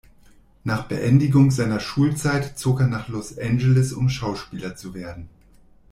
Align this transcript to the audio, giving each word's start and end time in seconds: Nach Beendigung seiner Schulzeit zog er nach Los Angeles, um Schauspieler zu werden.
Nach 0.63 0.87
Beendigung 0.87 1.51
seiner 1.51 1.79
Schulzeit 1.79 2.57
zog 2.57 2.79
er 2.79 2.87
nach 2.87 3.07
Los 3.07 3.37
Angeles, 3.37 3.93
um 3.93 4.09
Schauspieler 4.09 4.75
zu 4.75 4.95
werden. 4.95 5.29